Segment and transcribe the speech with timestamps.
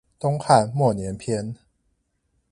[0.19, 1.55] 東漢末年篇